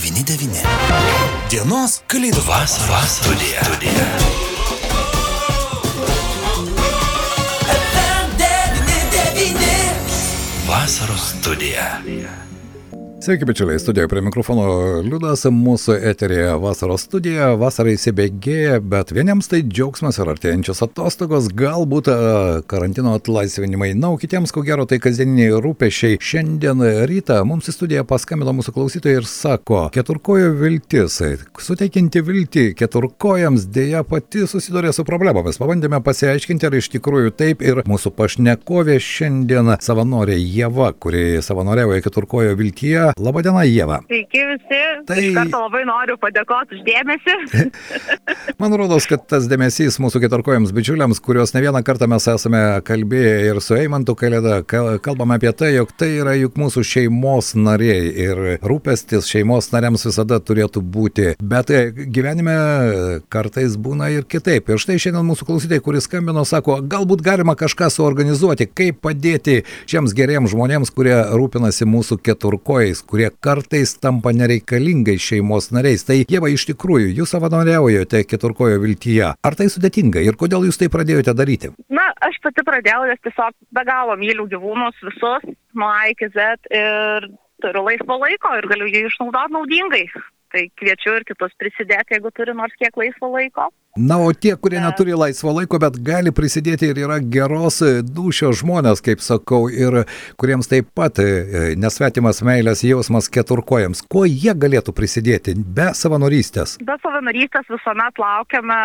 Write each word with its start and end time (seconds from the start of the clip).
99. 0.00 0.62
Dienos 1.52 1.98
kalėdų 2.08 2.40
Vasaros 2.46 3.18
studija. 3.20 3.64
studija. 3.68 4.06
Vasaros 10.70 11.26
studija. 11.34 11.88
Sveiki, 13.20 13.44
bičiuliai, 13.44 13.78
studijoje 13.78 14.08
prie 14.08 14.20
mikrofono 14.24 14.62
Liudas, 15.04 15.42
mūsų 15.52 15.98
eterėje 16.08 16.54
vasaros 16.62 17.02
studija, 17.04 17.50
vasara 17.60 17.92
įsibėgėja, 17.92 18.78
bet 18.80 19.10
vieniems 19.12 19.50
tai 19.52 19.58
džiaugsmas 19.60 20.16
ir 20.22 20.30
artėjančios 20.32 20.80
atostogos, 20.86 21.50
galbūt 21.52 22.08
a, 22.08 22.14
karantino 22.64 23.12
atlaisvinimai, 23.18 23.90
na, 23.92 24.14
o 24.14 24.16
kitiems, 24.16 24.54
ko 24.56 24.62
gero, 24.64 24.86
tai 24.88 24.96
kasdieniniai 25.04 25.58
rūpešiai. 25.60 26.16
Šiandien 26.16 26.80
rytą 27.10 27.42
mums 27.44 27.68
į 27.68 27.74
studiją 27.76 28.06
paskambino 28.08 28.54
mūsų 28.56 28.72
klausytojai 28.78 29.20
ir 29.20 29.28
sako, 29.28 29.82
keturkojo 29.92 30.54
viltis, 30.62 31.20
suteikinti 31.60 32.24
viltį 32.24 32.64
keturkojams 32.80 33.68
dėja 33.68 34.00
pati 34.08 34.46
susidurė 34.48 34.94
su 34.96 35.04
problemomis. 35.04 35.60
Pabandėme 35.60 36.00
pasiaiškinti, 36.08 36.70
ar 36.70 36.78
iš 36.80 36.88
tikrųjų 36.96 37.36
taip 37.36 37.68
ir 37.68 37.84
mūsų 37.84 38.16
pašnekovė 38.16 38.96
šiandien 38.96 39.76
savanorė 39.84 40.40
Jeva, 40.40 40.94
kuri 40.96 41.44
savanoriavo 41.44 42.00
keturkojo 42.00 42.56
viltyje. 42.56 43.09
Labadiena, 43.18 43.62
Jeva. 43.66 44.00
Sveiki 44.06 44.42
visi. 44.52 44.80
Tai- 45.08 45.18
Iš 45.24 45.34
karto 45.36 45.60
labai 45.64 45.82
noriu 45.88 46.16
padėkoti 46.20 46.78
už 46.78 46.82
dėmesį. 46.86 47.36
Man 48.60 48.74
rodos, 48.76 49.06
kad 49.08 49.24
tas 49.30 49.46
dėmesys 49.50 49.96
mūsų 50.02 50.20
keturkojams 50.24 50.72
bičiuliams, 50.76 51.20
kuriuos 51.24 51.54
ne 51.56 51.62
vieną 51.64 51.80
kartą 51.86 52.06
mes 52.10 52.26
esame 52.28 52.60
kalbėję 52.86 53.32
ir 53.50 53.60
su 53.64 53.74
Eimantu 53.78 54.14
Kalėda, 54.18 54.60
kal- 54.68 54.98
kalbame 55.02 55.38
apie 55.38 55.52
tai, 55.56 55.72
jog 55.78 55.92
tai 55.98 56.10
yra 56.20 56.34
juk 56.38 56.58
mūsų 56.60 56.84
šeimos 56.86 57.54
nariai 57.58 58.10
ir 58.26 58.42
rūpestis 58.62 59.28
šeimos 59.30 59.70
nariams 59.72 60.04
visada 60.08 60.38
turėtų 60.40 60.82
būti. 60.84 61.30
Bet 61.40 61.70
e, 61.72 61.82
gyvenime 61.90 62.56
kartais 63.32 63.76
būna 63.80 64.10
ir 64.14 64.26
kitaip. 64.28 64.68
Ir 64.74 64.80
štai 64.82 64.98
šiandien 65.00 65.26
mūsų 65.30 65.48
klausytojai, 65.48 65.82
kuris 65.84 66.06
skambino, 66.08 66.44
sako, 66.48 66.80
galbūt 66.90 67.24
galima 67.26 67.56
kažką 67.58 67.88
suorganizuoti, 67.94 68.68
kaip 68.68 69.00
padėti 69.04 69.60
šiems 69.90 70.14
geriems 70.16 70.52
žmonėms, 70.52 70.92
kurie 70.94 71.16
rūpinasi 71.32 71.88
mūsų 71.88 72.20
keturkojais, 72.26 72.99
kurie 73.06 73.30
kartais 73.44 73.94
tampa 74.00 74.32
nereikalingais 74.36 75.22
šeimos 75.24 75.70
nariais. 75.74 76.04
Tai 76.08 76.18
Jeva, 76.30 76.50
iš 76.52 76.66
tikrųjų, 76.70 77.12
jūs 77.20 77.34
savanoriaujate 77.34 78.24
keturkojo 78.28 78.80
viltyje. 78.82 79.34
Ar 79.36 79.58
tai 79.58 79.68
sudėtinga 79.72 80.24
ir 80.24 80.38
kodėl 80.40 80.66
jūs 80.68 80.80
tai 80.80 80.90
pradėjote 80.92 81.34
daryti? 81.36 81.72
Na, 81.92 82.10
aš 82.26 82.40
pati 82.44 82.64
pradėjau, 82.66 83.06
nes 83.10 83.22
tiesiog 83.26 83.56
be 83.76 83.86
galo 83.88 84.16
myliu 84.20 84.48
gyvūnus 84.50 84.98
visus, 85.06 85.46
nuo 85.76 85.90
A 85.90 86.10
iki 86.12 86.30
Z 86.34 86.70
ir 86.74 87.30
turiu 87.60 87.86
laisvo 87.86 88.18
laiko 88.20 88.52
ir 88.58 88.68
galiu 88.70 88.88
jį 88.90 89.06
išnaudoti 89.08 89.56
naudingai. 89.56 90.04
Tai 90.50 90.64
kviečiu 90.80 91.14
ir 91.18 91.26
kitus 91.28 91.52
prisidėti, 91.60 92.16
jeigu 92.16 92.32
turi 92.34 92.54
nors 92.58 92.74
kiek 92.78 92.96
laisvo 92.98 93.30
laiko. 93.36 93.68
Na, 93.98 94.20
o 94.22 94.30
tie, 94.30 94.52
kurie 94.54 94.78
neturi 94.82 95.14
laisvo 95.18 95.50
laiko, 95.54 95.78
bet 95.82 95.96
gali 96.06 96.30
prisidėti 96.34 96.92
ir 96.92 97.00
yra 97.02 97.18
geros 97.22 97.80
dušio 98.06 98.52
žmonės, 98.60 99.02
kaip 99.02 99.22
sakau, 99.22 99.64
ir 99.70 100.04
kuriems 100.38 100.70
taip 100.70 100.92
pat 100.94 101.18
e, 101.22 101.74
nesvetimas 101.78 102.42
meilės 102.46 102.84
jausmas 102.86 103.30
keturkojams, 103.34 104.04
kuo 104.10 104.22
jie 104.30 104.54
galėtų 104.54 104.94
prisidėti 104.94 105.56
be 105.58 105.90
savanorystės? 105.98 106.78
Be 106.86 106.98
savanorystės 107.02 107.70
visuomet 107.70 108.22
laukiame 108.22 108.80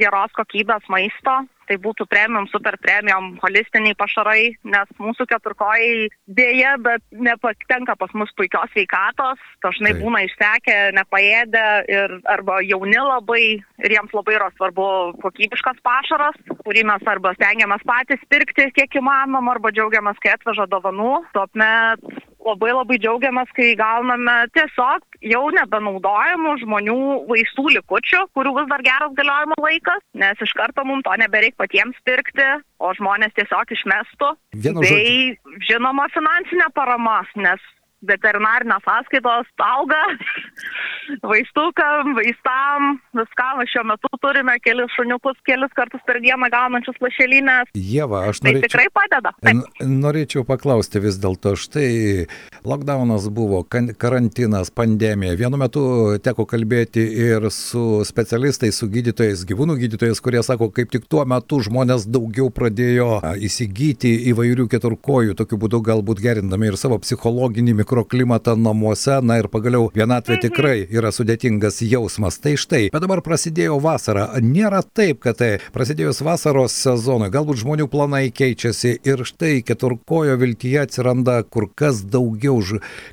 geros 0.00 0.32
kokybės 0.38 0.86
maisto. 0.92 1.42
Tai 1.64 1.78
būtų 1.80 2.04
premium, 2.12 2.44
super 2.52 2.76
premium, 2.76 3.30
holistiniai 3.40 3.96
pašarai, 3.96 4.50
nes 4.68 4.90
mūsų 5.00 5.24
keturkojai 5.30 6.10
dėja, 6.36 6.74
bet 6.84 7.00
nepatenka 7.16 7.96
pas 7.96 8.12
mus 8.12 8.32
puikios 8.36 8.68
veikatos, 8.76 9.40
dažnai 9.64 9.94
Taip. 9.94 10.02
būna 10.04 10.20
išsekę, 10.26 10.76
nepaėdę 10.98 11.64
ir 11.88 12.18
arba 12.28 12.58
jauni 12.60 13.00
labai 13.00 13.46
ir 13.80 13.96
jiems 13.96 14.12
labai 14.12 14.36
yra 14.36 14.50
svarbu 14.58 14.86
kokybiškas 15.24 15.80
pašaras, 15.88 16.36
kurį 16.66 16.84
mes 16.92 17.08
arba 17.08 17.32
stengiamės 17.38 17.88
patys 17.88 18.28
pirkti 18.28 18.68
kiek 18.76 19.00
įmanom, 19.00 19.48
arba 19.48 19.72
džiaugiamės, 19.72 20.20
kai 20.20 20.36
atveža 20.36 20.68
dovanų. 20.68 21.22
Tuomet 21.32 22.04
labai 22.44 22.72
labai 22.74 22.98
džiaugiamės, 23.00 23.50
kai 23.56 23.72
gauname 23.78 24.34
tiesiog 24.56 25.18
jau 25.24 25.42
nebenaudojamų 25.56 26.54
žmonių 26.62 26.98
vaistų 27.30 27.66
likučių, 27.78 28.24
kurių 28.36 28.54
vis 28.60 28.70
dar 28.72 28.84
geras 28.86 29.14
galiojimo 29.18 29.58
laikas, 29.64 30.02
nes 30.20 30.44
iš 30.44 30.54
karto 30.58 30.84
mums 30.86 31.06
to 31.06 31.16
nebereik 31.20 31.56
patiems 31.60 31.98
pirkti, 32.08 32.48
o 32.78 32.92
žmonės 32.98 33.34
tiesiog 33.38 33.72
išmestų. 33.76 34.34
Vienu 34.66 34.84
bei 34.84 35.34
žinoma 35.68 36.08
finansinė 36.14 36.68
parama, 36.76 37.22
nes 37.40 37.62
veterinarinės 38.08 38.84
sąskaitos 38.86 39.48
auga, 39.64 40.00
vaistukam, 41.30 42.14
vaistam, 42.18 42.98
viskam. 43.16 43.62
Šiuo 43.70 43.84
metu 43.88 44.10
turime 44.22 44.56
kelis 44.64 44.92
šuniukus, 44.96 45.38
kelis 45.48 45.72
kartus 45.76 46.02
per 46.08 46.20
dieną 46.24 46.48
gaunančius 46.52 46.98
lašelinės. 47.02 47.72
Jeva, 47.74 48.24
aš 48.30 48.42
Tai 48.44 48.52
norėčiau. 48.52 48.68
tikrai 48.68 48.86
padeda. 48.94 49.32
Taip. 49.44 49.82
Norėčiau 50.04 50.44
paklausti 50.48 51.02
vis 51.04 51.18
dėlto, 51.22 51.54
štai 51.60 51.88
lockdownas 52.66 53.28
buvo, 53.34 53.62
karantinas, 53.64 54.70
pandemija. 54.74 55.36
Vienu 55.38 55.60
metu 55.60 55.84
teko 56.24 56.46
kalbėti 56.50 57.04
ir 57.24 57.48
su 57.54 58.02
specialistais, 58.06 58.76
su 58.80 58.88
gydytojais, 58.92 59.44
gyvūnų 59.48 59.78
gydytojais, 59.84 60.20
kurie 60.24 60.42
sako, 60.46 60.70
kaip 60.74 60.92
tik 60.92 61.08
tuo 61.10 61.24
metu 61.28 61.60
žmonės 61.64 62.06
daugiau 62.10 62.50
pradėjo 62.54 63.20
įsigyti 63.44 64.14
įvairių 64.32 64.68
keturkojų, 64.72 65.36
tokiu 65.38 65.58
būdu 65.60 65.80
galbūt 65.84 66.22
gerindami 66.24 66.70
ir 66.72 66.78
savo 66.80 66.98
psichologinį 67.02 67.76
mikroklimatą 67.94 68.56
namuose. 68.56 69.20
Na 69.22 69.38
ir 69.38 69.48
pagaliau 69.48 69.90
vienatvė 69.94 70.38
tikrai 70.42 70.86
yra 70.90 71.12
sudėtingas 71.14 71.78
jausmas. 71.86 72.40
Tai 72.42 72.56
štai, 72.58 72.88
bet 72.90 73.04
dabar 73.04 73.22
prasidėjo 73.22 73.78
vasara. 73.82 74.26
Nėra 74.42 74.82
taip, 74.82 75.20
kad 75.22 75.38
tai 75.38 75.50
prasidėjus 75.74 76.22
vasaros 76.26 76.74
sezonui, 76.74 77.30
galbūt 77.30 77.62
žmonių 77.62 77.86
planai 77.90 78.30
keičiasi 78.34 78.96
ir 79.06 79.24
štai 79.26 79.62
keturkojo 79.66 80.36
viltyje 80.40 80.82
atsiranda 80.82 81.42
kur 81.46 81.68
kas 81.70 82.02
daugiau 82.02 82.54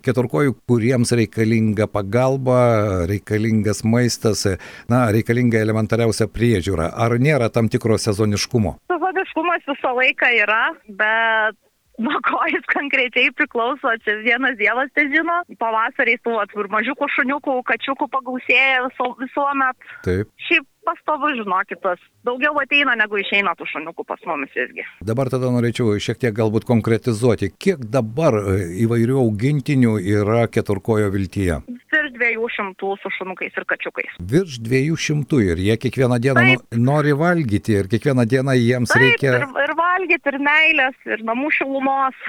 keturkojų, 0.05 0.53
kuriems 0.69 1.11
reikalinga 1.17 1.87
pagalba, 1.89 3.05
reikalingas 3.09 3.81
maistas, 3.83 4.45
na, 4.91 5.07
reikalinga 5.11 5.61
elementariausia 5.61 6.29
priežiūra. 6.29 6.91
Ar 6.93 7.17
nėra 7.19 7.49
tam 7.53 7.69
tikro 7.73 7.97
sezoniškumo? 8.01 8.77
Sezoniškumas 8.91 9.65
visą 9.71 9.95
laiką 9.97 10.29
yra, 10.43 10.61
bet 10.87 11.57
nuo 12.01 12.17
ko 12.25 12.41
jis 12.51 12.65
konkrečiai 12.73 13.31
priklauso, 13.37 13.93
čia 14.05 14.17
vienas 14.25 14.57
dievas 14.59 14.91
tai 14.95 15.07
žino. 15.13 15.37
Pavasarį 15.61 16.17
tų 16.25 16.35
vat 16.39 16.53
ir 16.57 16.69
mažiukų 16.73 17.09
šuniukų, 17.15 17.57
kačiukų 17.69 18.09
pagausėja 18.15 18.87
visuomet. 19.21 19.89
Taip. 20.07 20.31
Šiaip 20.47 20.67
pastovu 20.85 21.29
žinokitas, 21.37 21.99
daugiau 22.27 22.57
ateina 22.61 22.95
negu 22.99 23.19
išeina 23.21 23.53
tų 23.59 23.67
šuniukų 23.71 24.05
pas 24.07 24.21
mumis 24.27 24.53
visgi. 24.55 24.85
Dabar 25.05 25.29
tada 25.33 25.51
norėčiau 25.53 25.93
šiek 26.01 26.19
tiek 26.21 26.35
galbūt 26.37 26.65
konkretizuoti, 26.69 27.51
kiek 27.61 27.83
dabar 27.93 28.37
e, 28.39 28.55
įvairių 28.85 29.19
augintinių 29.21 29.95
yra 30.01 30.45
keturkojo 30.51 31.11
viltyje. 31.13 31.61
Virš 31.91 32.13
dviejų 32.15 32.49
šimtų 32.55 32.93
su 33.01 33.11
šunukais 33.17 33.57
ir 33.59 33.67
kačiukais. 33.69 34.17
Virš 34.33 34.59
200 34.65 35.41
ir 35.51 35.63
jie 35.67 35.77
kiekvieną 35.85 36.19
dieną 36.23 36.45
Taip. 36.47 36.65
no- 36.71 36.83
nori 36.91 37.13
valgyti 37.17 37.77
ir 37.81 37.91
kiekvieną 37.91 38.25
dieną 38.25 38.55
jiems 38.57 38.93
Taip, 38.93 39.05
reikia... 39.05 39.35
ir, 39.41 39.47
ir 39.65 39.75
valgyti, 39.77 40.33
ir 40.33 40.39
meilės, 40.47 40.97
ir 41.09 41.25
namų 41.27 41.53
šilumos. 41.59 42.17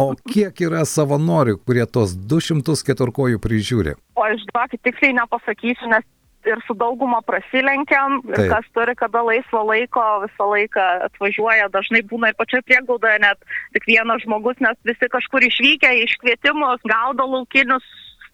O 0.00 0.08
kiek 0.26 0.58
yra 0.64 0.82
savanorių, 0.88 1.58
kurie 1.62 1.84
tos 1.86 2.14
200 2.16 2.74
keturkojų 2.88 3.38
prižiūri? 3.42 3.94
O 4.18 4.24
išduokit, 4.32 4.80
tiksliai 4.82 5.14
nepasakysiu, 5.14 5.90
nes 5.92 6.06
ir 6.46 6.60
su 6.66 6.74
dauguma 6.78 7.20
prasilenkiam, 7.26 8.20
ir 8.30 8.48
kas 8.52 8.66
turi 8.76 8.94
kada 8.98 9.22
laisvo 9.24 9.64
laiko, 9.70 10.04
visą 10.26 10.48
laiką 10.52 10.86
atvažiuoja, 11.08 11.68
dažnai 11.74 12.02
būna 12.10 12.32
ir 12.32 12.38
pačioje 12.38 12.62
prieglaudoje 12.68 13.18
net 13.24 13.38
tik 13.76 13.86
vienas 13.90 14.22
žmogus, 14.26 14.60
nes 14.60 14.76
visi 14.84 15.10
kažkur 15.12 15.44
išvykę 15.50 15.92
iš 16.04 16.16
kvietimus, 16.22 16.82
gaudo 16.84 17.26
laukinius 17.36 17.84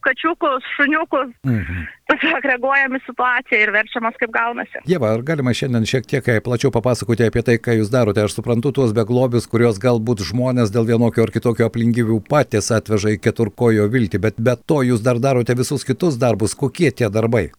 kačiukus, 0.01 0.65
šuniukus, 0.77 1.29
Mhm. 1.45 1.81
tiesiog 2.09 2.45
reaguojam 2.49 2.95
į 2.97 3.01
situaciją 3.05 3.59
ir 3.61 3.71
verčiamas 3.75 4.15
kaip 4.17 4.31
gaunasi. 4.33 4.81
Jeva, 4.89 5.11
ar 5.13 5.21
galima 5.23 5.53
šiandien 5.53 5.85
šiek 5.85 6.07
tiek 6.09 6.29
e, 6.29 6.41
plačiau 6.41 6.71
papasakoti 6.73 7.27
apie 7.27 7.43
tai, 7.45 7.59
ką 7.61 7.77
jūs 7.77 7.91
darote? 7.93 8.25
Aš 8.25 8.39
suprantu 8.39 8.73
tuos 8.73 8.95
beglobius, 8.97 9.45
kuriuos 9.47 9.77
galbūt 9.79 10.25
žmonės 10.25 10.73
dėl 10.73 10.89
vienokio 10.89 11.27
ar 11.27 11.31
kitokio 11.35 11.69
aplinkybių 11.69 12.17
patys 12.33 12.71
atveža 12.73 13.13
į 13.13 13.21
keturkojo 13.21 13.91
viltį, 13.93 14.19
bet 14.25 14.41
be 14.41 14.57
to 14.57 14.81
jūs 14.89 15.05
dar 15.05 15.21
darote 15.21 15.53
visus 15.55 15.85
kitus 15.85 16.17
darbus. 16.17 16.57
Kokie 16.57 16.91
tie 16.97 17.11
darbai? 17.13 17.51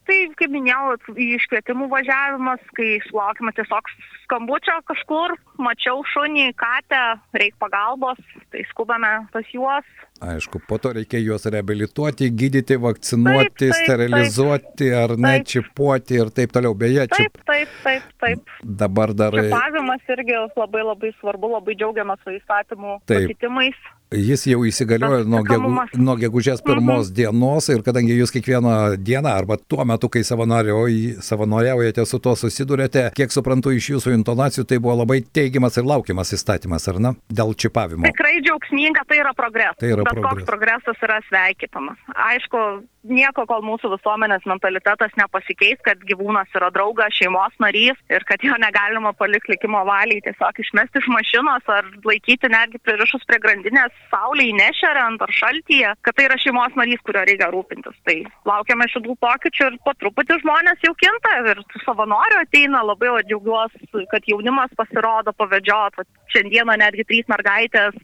Minėjau, 0.62 0.98
iškvietimų 1.40 1.88
važiavimas, 1.90 2.62
kai 2.78 3.00
sulaukime 3.08 3.54
tiesiog 3.58 3.88
skambučio 4.32 4.78
kažkur, 4.88 5.36
mačiau 5.60 6.00
šunį, 6.08 6.54
katę, 6.56 7.02
reikia 7.36 7.60
pagalbos, 7.60 8.22
tai 8.52 8.64
skubame 8.72 9.12
pas 9.36 9.44
juos, 9.52 9.84
Aišku, 10.22 10.60
po 10.70 10.78
to 10.78 10.92
reikia 10.94 11.18
juos 11.18 11.48
reabilituoti, 11.50 12.28
gydyti, 12.38 12.76
vakcinuoti, 12.78 13.48
Taip, 13.58 13.72
taip, 13.74 13.78
sterilizuoti 13.80 14.90
ar 14.94 15.16
ne 15.18 15.32
Taip. 15.40 15.48
čipuoti 15.50 16.20
ir 16.22 16.30
taip 16.30 16.52
toliau. 16.54 16.76
Beje, 16.78 17.08
Taip, 17.10 17.18
čip 17.18 17.40
taip, 17.50 17.72
taip, 17.82 18.04
taip. 18.22 18.44
dabar 18.62 19.16
dar 19.18 19.34
Čipavimas 19.34 20.06
irgi 20.14 20.38
labai 20.62 20.84
labai 20.86 21.10
svarbu, 21.18 21.50
labai 21.56 21.74
džiaugiamės 21.74 22.22
su 22.22 22.36
įstatymų 22.38 23.00
Taip. 23.10 23.32
pakeitimais. 23.32 23.82
jis 24.12 24.44
jau 24.46 24.60
įsigaliojo 24.68 25.24
nuo, 25.26 25.40
gegu, 25.48 25.70
nuo 25.98 26.16
gegužės 26.20 26.62
pirmos 26.62 27.10
dienos 27.16 27.70
ir 27.72 27.82
kadangi 27.82 28.14
jūs 28.20 28.34
kiekvieną 28.36 28.98
dieną 29.02 29.32
arba 29.32 29.56
tuo 29.58 29.86
metu, 29.88 30.10
kai 30.12 30.20
savanoriauj- 30.28 31.18
savanoriaujate 31.24 32.06
su 32.06 32.20
tuo 32.20 32.36
susidurėte, 32.36 33.08
kiek 33.16 33.32
suprantu 33.32 33.72
iš 33.74 33.90
jūsų 33.96 34.14
intonacijų, 34.22 34.66
tai 34.70 34.80
buvo 34.82 34.96
labai 35.02 35.20
teigiamas 35.36 35.78
ir 35.82 35.90
laukiamas 35.90 36.34
įstatymas, 36.38 36.88
ar 36.92 37.02
ne? 37.04 37.16
Dėl 37.32 37.54
čipavimo. 37.58 38.08
Tikrai 38.12 38.38
džiaugsminga, 38.46 39.06
tai 39.10 39.22
yra 39.24 39.36
progresas. 39.38 39.80
Tai 39.82 39.92
yra 39.92 40.06
Bet 40.08 40.14
progresas. 40.16 40.40
koks 40.40 40.50
progresas 40.50 41.06
yra 41.08 41.20
sveikinamas. 41.28 42.00
Aišku, 42.30 42.64
nieko, 43.10 43.46
kol 43.50 43.64
mūsų 43.66 43.92
visuomenės 43.96 44.46
mentalitetas 44.50 45.14
nepasikeis, 45.20 45.80
kad 45.86 46.02
gyvūnas 46.08 46.52
yra 46.58 46.70
draugas, 46.74 47.16
šeimos 47.18 47.56
narys 47.64 47.98
ir 48.14 48.26
kad 48.30 48.44
jo 48.46 48.56
negalima 48.62 49.14
palikti 49.18 49.56
likimo 49.56 49.82
valiai 49.88 50.22
tiesiog 50.24 50.60
išmesti 50.64 51.02
iš 51.02 51.08
mašinos 51.12 51.72
ar 51.72 51.88
laikyti 52.06 52.50
netgi 52.52 52.80
pririšus 52.86 53.26
prie 53.28 53.40
grandinės 53.44 53.96
saulėje, 54.14 54.54
nešeriant 54.60 55.24
ar 55.26 55.34
šaltyje, 55.36 55.94
kad 56.06 56.18
tai 56.18 56.28
yra 56.30 56.38
šeimos 56.42 56.78
narys, 56.80 57.02
kurio 57.08 57.26
reikia 57.28 57.50
rūpintis. 57.54 57.98
Tai 58.08 58.18
laukiame 58.48 58.88
šitų 58.94 59.18
pokyčių 59.26 59.70
ir 59.72 59.80
po 59.86 59.96
truputį 60.00 60.40
žmonės 60.44 60.86
jau 60.86 60.94
kinta 61.02 61.34
ir 61.52 61.64
savanorių 61.86 62.42
ateina, 62.46 62.84
labai 62.86 63.12
džiaugiuosi, 63.28 63.90
kad 64.12 64.28
jaunimas 64.28 64.74
pasirodo 64.78 65.34
pavedžiot. 65.40 66.02
Šiandieną 66.34 66.78
netgi 66.84 67.08
trys 67.08 67.30
mergaitės 67.32 67.98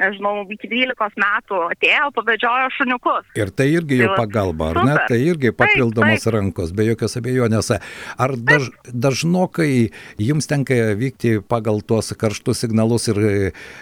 nežinau, 0.00 0.44
iki 0.52 0.70
12 0.70 1.18
metų 1.20 1.60
atėjo, 1.72 2.10
pavedžiojo 2.16 2.70
šuniukus. 2.78 3.28
Ir 3.38 3.52
tai 3.54 3.68
irgi 3.74 4.00
jau 4.02 4.12
Tai 4.12 4.18
pagalba, 4.24 4.70
ar 4.72 4.80
ne? 4.82 4.94
super. 4.96 5.06
Tai 5.08 5.18
irgi 5.20 5.50
Taip, 5.50 5.58
papildomos 5.60 6.24
taip. 6.24 6.34
rankos, 6.36 6.72
be 6.76 6.86
jokios 6.88 7.16
abejonės. 7.20 7.70
Ar 8.20 8.34
daž, 8.36 8.70
dažnokai 8.92 9.90
jums 10.20 10.48
tenka 10.50 10.76
vykti 10.98 11.36
pagal 11.48 11.82
tuos 11.86 12.12
karštus 12.18 12.62
signalus 12.64 13.08
ir 13.12 13.18
e, 13.22 13.32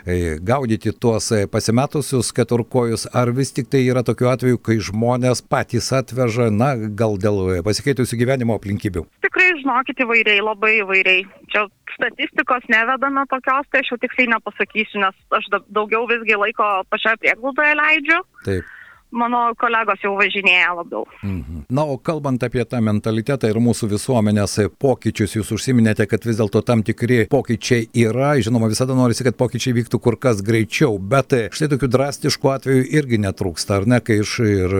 e, 0.04 0.18
gaudyti 0.42 0.92
tuos 0.92 1.30
e, 1.34 1.44
pasimetusius 1.50 2.32
keturkojus, 2.36 3.08
ar 3.14 3.32
vis 3.36 3.52
tik 3.56 3.70
tai 3.72 3.82
yra 3.88 4.04
tokių 4.06 4.30
atvejų, 4.34 4.60
kai 4.62 4.78
žmonės 4.90 5.42
patys 5.42 5.90
atveža, 5.96 6.50
na, 6.54 6.74
gal 6.76 7.18
dėl 7.20 7.60
pasikeitusių 7.66 8.20
gyvenimo 8.20 8.56
aplinkybių? 8.58 9.06
Tikrai, 9.26 9.50
žinokit, 9.62 10.04
įvairiai, 10.04 10.42
labai 10.44 10.76
įvairiai. 10.80 11.24
Čia 11.50 11.66
statistikos 11.94 12.66
nevedame 12.72 13.24
tokios, 13.30 13.66
tai 13.70 13.80
aš 13.82 13.92
jau 13.92 13.98
tiksliai 14.02 14.30
nepasakysiu, 14.34 15.00
nes 15.04 15.16
aš 15.38 15.48
da- 15.52 15.64
daugiau 15.78 16.06
visgi 16.10 16.36
laiko 16.36 16.68
pačioje 16.90 17.16
prieglaudoje 17.22 17.74
leidžiu. 17.82 18.20
Taip. 18.44 18.64
Mano 19.10 19.40
kolegos 19.58 19.98
jau 20.04 20.12
važinėja 20.18 20.70
labiau. 20.78 21.04
Mhm. 21.24 21.64
Na, 21.74 21.82
o 21.82 21.96
kalbant 21.98 22.42
apie 22.46 22.62
tą 22.68 22.78
mentalitetą 22.84 23.50
ir 23.50 23.58
mūsų 23.62 23.88
visuomenės 23.90 24.56
pokyčius, 24.78 25.34
jūs 25.38 25.50
užsiminėte, 25.56 26.06
kad 26.10 26.24
vis 26.26 26.38
dėlto 26.38 26.62
tam 26.66 26.84
tikri 26.86 27.24
pokyčiai 27.30 27.88
yra, 28.06 28.36
žinoma, 28.38 28.70
visada 28.70 28.94
norisi, 28.94 29.26
kad 29.26 29.38
pokyčiai 29.40 29.74
vyktų 29.80 30.00
kur 30.02 30.18
kas 30.20 30.44
greičiau, 30.46 30.98
bet 30.98 31.34
štai 31.50 31.70
tokių 31.74 31.90
drastiškų 31.90 32.52
atvejų 32.54 32.86
irgi 33.00 33.20
netrūksta, 33.26 33.80
ar 33.80 33.88
ne, 33.90 34.00
kai 34.04 34.20
iš 34.22 34.36
ir 34.46 34.76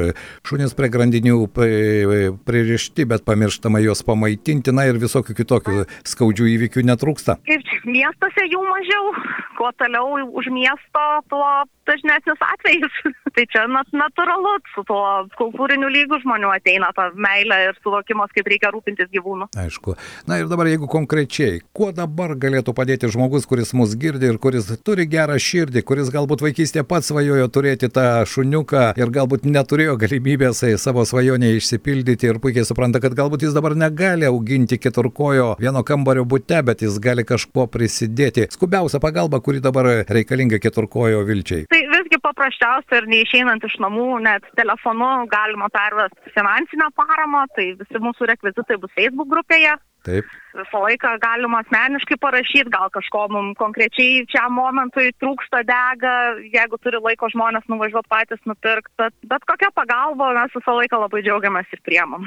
šunys 0.47 0.77
prie 0.79 0.91
grandinių 0.95 1.41
pri- 1.55 2.31
pririšti, 2.47 3.07
bet 3.11 3.27
pamirštama 3.27 3.83
juos 3.83 4.05
pamaitinti, 4.07 4.75
na 4.75 4.87
ir 4.91 5.01
visokių 5.03 5.37
kitokių 5.43 5.85
skaudžių 6.07 6.49
įvykių 6.55 6.87
netrūksta. 6.93 7.41
Kaip 7.51 7.75
miestuose 7.89 8.47
jų 8.51 8.63
mažiau, 8.69 9.13
kuo 9.59 9.71
toliau 9.81 10.23
už 10.39 10.51
miesto, 10.55 11.05
tuo 11.33 11.51
dažnesnis 11.91 12.47
atvejis. 12.55 13.01
Tai 13.35 13.47
čia 13.51 13.67
nat 13.71 13.89
natūralu, 13.95 14.57
su 14.75 14.85
tuo 14.89 15.03
kultūriniu 15.39 15.91
lygiu 15.93 16.21
žmonių 16.25 16.53
ateina 16.55 16.91
ta 16.97 17.09
meilė 17.15 17.59
ir 17.69 17.79
suvokimas, 17.85 18.33
kaip 18.35 18.49
reikia 18.51 18.73
rūpintis 18.75 19.11
gyvūnu. 19.13 19.51
Aišku. 19.61 19.97
Na 20.31 20.41
ir 20.41 20.51
dabar 20.51 20.71
jeigu 20.71 20.89
konkrečiai, 20.91 21.61
kuo 21.77 21.91
dabar 21.97 22.35
galėtų 22.41 22.75
padėti 22.77 23.11
žmogus, 23.13 23.47
kuris 23.51 23.73
mus 23.77 23.95
girdi 24.01 24.31
ir 24.31 24.41
kuris 24.43 24.71
turi 24.85 25.07
gerą 25.11 25.39
širdį, 25.41 25.85
kuris 25.87 26.13
galbūt 26.15 26.45
vaikystėje 26.45 26.87
pats 26.89 27.11
svajojo 27.11 27.49
turėti 27.53 27.91
tą 27.93 28.07
šuniuką 28.29 28.85
ir 29.01 29.15
galbūt 29.15 29.47
neturėjo 29.49 29.97
galimybės 30.01 30.65
savo 30.83 31.05
svajonę 31.09 31.55
išsipildyti 31.57 32.31
ir 32.31 32.41
puikiai 32.43 32.67
supranta, 32.69 33.01
kad 33.03 33.17
galbūt 33.19 33.47
jis 33.47 33.57
dabar 33.57 33.77
negali 33.79 34.29
auginti 34.29 34.79
keturkojo 34.81 35.55
vieno 35.61 35.83
kambario 35.87 36.27
bute, 36.29 36.61
bet 36.67 36.85
jis 36.85 36.99
gali 37.03 37.25
kažkuo 37.27 37.67
prisidėti. 37.73 38.49
Skubiausia 38.55 39.01
pagalba, 39.03 39.41
kuri 39.45 39.63
dabar 39.65 39.91
reikalinga 40.09 40.61
keturkojo 40.63 41.25
vilčiai. 41.29 41.67
Tai 41.71 41.81
paprasčiausia 42.25 43.01
ir 43.01 43.09
neišeinant 43.11 43.65
iš 43.67 43.77
namų, 43.83 44.09
net 44.27 44.47
telefonu 44.59 45.11
galima 45.33 45.71
pervesti 45.73 46.35
finansinę 46.37 46.91
paramą, 46.99 47.47
tai 47.57 47.73
visi 47.81 48.03
mūsų 48.07 48.31
rekvizitai 48.33 48.79
bus 48.83 48.95
Facebook 48.97 49.31
grupėje. 49.33 49.77
Taip. 50.09 50.29
Visą 50.51 50.83
laiką 50.83 51.13
galima 51.23 51.61
asmeniškai 51.63 52.17
parašyti, 52.19 52.71
gal 52.75 52.91
kažko 52.91 53.27
mums 53.31 53.59
konkrečiai 53.61 54.25
šiam 54.33 54.57
momentui 54.59 55.13
trūksta 55.23 55.63
dega, 55.67 56.15
jeigu 56.43 56.79
turi 56.83 56.99
laiko 56.99 57.29
žmonės 57.31 57.69
nuvažiuoti 57.71 58.11
patys 58.11 58.43
nupirkti, 58.51 58.91
bet, 58.99 59.15
bet 59.31 59.47
kokia 59.47 59.71
pagalba 59.77 60.33
mes 60.35 60.57
visą 60.57 60.75
laiką 60.81 60.99
labai 61.05 61.23
džiaugiamės 61.23 61.71
ir 61.71 61.83
priemam. 61.87 62.27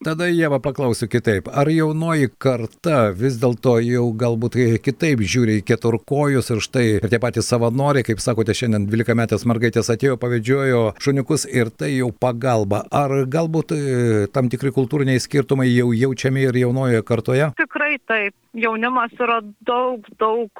Tada 0.00 0.30
Jėva 0.30 0.56
paklausiu 0.64 1.10
kitaip. 1.12 1.50
Ar 1.52 1.68
jaunoji 1.68 2.30
karta 2.40 3.10
vis 3.12 3.36
dėlto 3.42 3.76
jau 3.84 4.06
galbūt 4.16 4.56
kitaip 4.80 5.20
žiūri 5.20 5.58
į 5.60 5.66
keturkojus 5.68 6.48
ir 6.54 6.64
štai 6.64 6.86
ir 6.96 7.08
tie 7.12 7.20
patys 7.20 7.52
savanoriai, 7.52 8.06
kaip 8.08 8.24
sakote, 8.24 8.56
šiandien 8.56 8.88
12 8.88 9.18
metės 9.20 9.44
mergaitės 9.44 9.92
atėjo, 9.92 10.16
pavedžiojo 10.22 10.82
šuniukus 11.02 11.44
ir 11.44 11.68
tai 11.68 11.92
jau 11.98 12.08
pagalba. 12.16 12.86
Ar 12.88 13.12
galbūt 13.28 13.76
e, 13.76 13.82
tam 14.32 14.48
tikri 14.48 14.72
kultūriniai 14.72 15.20
skirtumai 15.20 15.68
jau 15.68 15.90
jaučiami 15.92 16.48
ir 16.48 16.62
jaunojoje 16.64 17.04
kartoje? 17.04 17.49
Tikrai 17.90 17.98
taip, 18.06 18.34
jaunimas 18.54 19.10
yra 19.18 19.40
daug, 19.66 20.06
daug 20.18 20.50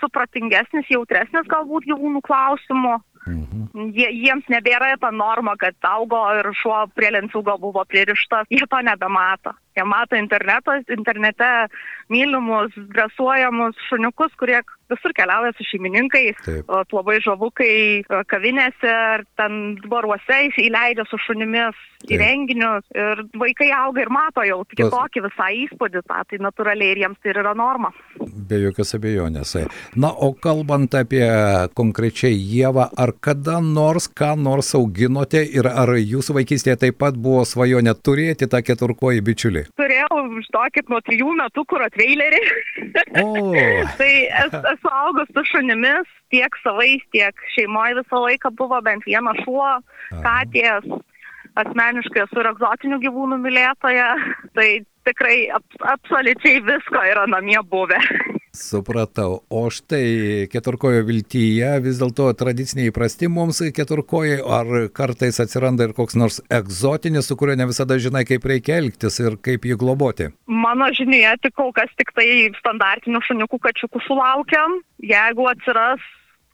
supratingesnis, 0.00 0.88
jautresnis 0.90 1.48
galbūt 1.48 1.86
gyvūnų 1.88 2.20
klausimų. 2.26 2.98
Mhm. 3.22 3.92
Jie, 3.94 4.08
jiems 4.10 4.44
nebėra 4.50 4.96
ta 5.00 5.10
norma, 5.10 5.54
kad 5.56 5.74
augo 5.86 6.20
ir 6.36 6.50
šuo 6.58 6.88
prie 6.94 7.12
lenciūgo 7.14 7.56
buvo 7.60 7.84
pririštas, 7.88 8.50
jie 8.50 8.66
to 8.66 8.80
nebemato. 8.82 9.54
Jie 9.76 9.84
mato 9.88 10.18
interneto, 10.18 10.74
internete 10.92 11.50
mylimus, 12.12 12.74
dresuojamus 12.92 13.78
šuniukus, 13.88 14.34
kurie 14.40 14.60
visur 14.92 15.14
keliauja 15.16 15.52
su 15.56 15.64
šeimininkais, 15.70 16.36
Taip. 16.44 16.72
labai 16.92 17.18
žavukai 17.24 17.74
e, 18.02 18.20
kavinėse 18.28 18.90
ar 18.92 19.24
ten 19.40 19.78
baruose 19.88 20.40
įleidžia 20.60 21.06
su 21.08 21.18
šunimis 21.26 21.78
Taip. 22.02 22.10
į 22.12 22.20
renginius 22.20 22.84
ir 22.96 23.24
vaikai 23.38 23.70
auga 23.76 24.04
ir 24.04 24.12
mato 24.12 24.44
jau 24.46 24.60
kitokį 24.68 25.24
visą 25.28 25.48
įspūdį, 25.64 26.04
tą, 26.08 26.20
tai 26.28 26.40
natūraliai 26.42 26.92
ir 26.94 27.02
jiems 27.04 27.22
tai 27.22 27.32
yra 27.34 27.54
norma. 27.56 27.92
Be 28.20 28.60
jokios 28.66 28.94
abejonės. 28.98 29.54
Na, 29.96 30.12
o 30.12 30.32
kalbant 30.34 30.94
apie 30.98 31.24
konkrečiai 31.78 32.36
Jėvą, 32.36 32.88
ar 32.98 33.14
kada 33.22 33.60
nors 33.64 34.08
ką 34.08 34.34
nors 34.40 34.74
auginote 34.78 35.42
ir 35.44 35.68
ar 35.70 35.94
jūsų 35.96 36.40
vaikystėje 36.40 36.80
taip 36.86 37.00
pat 37.02 37.16
buvo 37.16 37.46
svajonė 37.48 37.94
turėti 38.02 38.50
tą 38.50 38.62
keturkojį 38.66 39.24
bičiulį? 39.28 39.61
Turėjau, 39.78 40.18
žinokit, 40.46 40.90
nuo 40.92 41.00
trijų 41.06 41.32
metų 41.38 41.64
kuro 41.70 41.88
trailerį. 41.94 42.40
O, 43.22 43.26
tai 44.00 44.12
es, 44.42 44.56
esu 44.74 44.92
augus 44.92 45.30
su 45.32 45.44
šunimis, 45.52 46.10
tiek 46.34 46.58
savais, 46.64 47.04
tiek 47.14 47.46
šeimoje 47.56 48.00
visą 48.00 48.22
laiką 48.26 48.52
buvo 48.58 48.80
bent 48.84 49.06
vienas 49.08 49.40
šuo, 49.46 49.74
katės. 50.24 50.88
Asmeniškai 51.60 52.22
esu 52.22 52.40
ir 52.40 52.48
egzotinių 52.48 52.98
gyvūnų 53.02 53.36
mylėtoja, 53.42 54.08
tai 54.56 54.68
tikrai 55.08 55.48
ap, 55.54 55.64
absoliučiai 55.94 56.62
visko 56.66 57.02
yra 57.12 57.26
namie 57.30 57.60
buvę. 57.70 57.98
Supratau. 58.52 59.38
O 59.48 59.62
štai 59.72 60.46
keturkojo 60.52 61.06
viltyje 61.08 61.70
vis 61.80 62.00
dėlto 62.02 62.26
tradiciniai 62.36 62.90
įprasti 62.90 63.30
mums 63.32 63.62
keturkojai, 63.72 64.42
ar 64.44 64.72
kartais 64.92 65.40
atsiranda 65.40 65.88
ir 65.88 65.94
koks 65.96 66.18
nors 66.20 66.42
egzotinis, 66.52 67.30
su 67.30 67.36
kuriuo 67.40 67.56
ne 67.56 67.70
visada 67.70 67.96
žinai, 67.96 68.26
kaip 68.28 68.44
reikia 68.44 68.76
elgtis 68.82 69.16
ir 69.24 69.38
kaip 69.40 69.64
jį 69.64 69.78
globoti. 69.80 70.28
Mano 70.46 70.90
žinioje 70.92 71.38
tik 71.46 71.56
kol 71.56 71.72
kas 71.72 71.88
tik 71.96 72.12
tai 72.12 72.28
standartinių 72.60 73.24
šuniukų 73.24 73.62
kačiukų 73.68 74.04
sulaukiam. 74.04 74.82
Jeigu 75.00 75.48
atsiras 75.48 76.04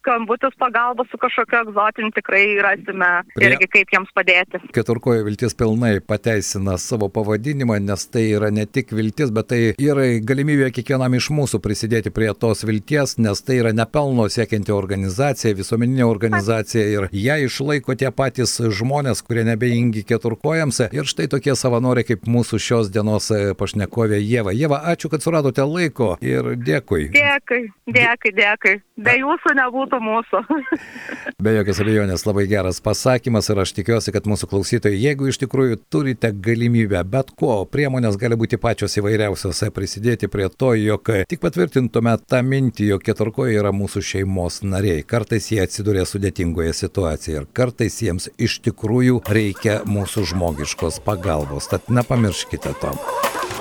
skambutis 0.09 0.55
pagalba 0.59 1.05
su 1.11 1.19
kažkokiu 1.19 1.59
egzotiniu, 1.61 2.11
tikrai 2.15 2.57
rasime 2.63 3.11
Prie- 3.35 3.51
irgi 3.51 3.67
kaip 3.69 3.93
jiems 3.93 4.11
padėti. 4.17 4.61
Keturkojo 4.73 5.25
viltis 5.27 5.55
pilnai 5.55 6.01
pateisina 6.01 6.79
savo 6.79 7.09
pavadinimą, 7.13 7.77
nes 7.85 8.07
tai 8.09 8.25
yra 8.33 8.51
ne 8.51 8.65
tik 8.67 8.93
viltis, 8.97 9.31
bet 9.31 9.51
tai 9.53 9.61
yra 9.77 10.07
galimybė 10.25 10.71
kiekvienam 10.73 11.15
iš 11.19 11.29
mūsų 11.35 11.61
prisidėti 11.61 12.13
prie 12.15 12.31
tos 12.35 12.65
vilties, 12.65 13.19
nes 13.19 13.43
tai 13.45 13.59
yra 13.61 13.73
nepelno 13.77 14.29
siekianti 14.33 14.73
organizacija, 14.73 15.55
visuomeninė 15.59 16.07
organizacija 16.09 16.87
ir 16.89 17.09
ją 17.13 17.37
išlaiko 17.45 17.95
tie 17.99 18.11
patys 18.11 18.57
žmonės, 18.81 19.23
kurie 19.27 19.45
nebeingi 19.45 20.05
keturkojams. 20.09 20.81
Ir 20.93 21.05
štai 21.05 21.29
tokie 21.29 21.53
savanoriai 21.57 22.07
kaip 22.09 22.25
mūsų 22.25 22.61
šios 22.63 22.93
dienos 22.95 23.29
pašnekovė 23.61 24.23
Jėva. 24.23 24.57
Jėva, 24.57 24.81
ačiū, 24.89 25.11
kad 25.13 25.23
suradote 25.23 25.65
laiko 25.69 26.17
ir 26.25 26.55
dėkui. 26.57 27.11
Dėkui, 27.13 27.69
dėkui, 27.93 28.33
dėkui. 28.39 28.77
Be 28.99 29.15
jūsų 29.21 29.55
nebūtų 29.59 29.98
jūsų 29.99 30.05
mūsų. 30.05 30.43
Be 31.43 31.53
jokios 31.55 31.81
abejonės 31.83 32.25
labai 32.27 32.47
geras 32.51 32.81
pasakymas 32.81 33.49
ir 33.51 33.59
aš 33.63 33.73
tikiuosi, 33.77 34.13
kad 34.13 34.27
mūsų 34.27 34.49
klausytojai, 34.51 34.99
jeigu 34.99 35.29
iš 35.29 35.39
tikrųjų 35.43 35.79
turite 35.91 36.33
galimybę 36.33 37.05
bet 37.05 37.31
ko, 37.39 37.65
priemonės 37.67 38.17
gali 38.19 38.37
būti 38.37 38.59
pačios 38.59 38.97
įvairiausios, 38.99 39.63
prisidėti 39.75 40.29
prie 40.29 40.49
to, 40.49 40.75
jog 40.75 41.11
tik 41.29 41.41
patvirtintume 41.41 42.17
tą 42.27 42.43
mintį, 42.43 42.93
jog 42.95 43.05
keturkoje 43.07 43.59
yra 43.59 43.73
mūsų 43.73 44.03
šeimos 44.03 44.63
nariai. 44.63 45.05
Kartais 45.07 45.51
jie 45.53 45.63
atsiduria 45.63 46.07
sudėtingoje 46.09 46.75
situacijoje 46.75 47.43
ir 47.43 47.49
kartais 47.53 48.01
jiems 48.03 48.31
iš 48.39 48.61
tikrųjų 48.67 49.23
reikia 49.29 49.83
mūsų 49.87 50.27
žmogiškos 50.33 51.03
pagalbos. 51.07 51.71
Tad 51.71 51.91
nepamirškite 51.93 52.75
to. 52.83 52.95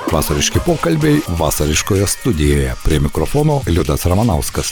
Vasariški 0.08 0.62
pokalbiai 0.64 1.20
vasariškoje 1.40 2.08
studijoje. 2.08 2.76
Prie 2.86 3.02
mikrofono 3.04 3.62
Liudas 3.68 4.08
Ramanauskas. 4.08 4.72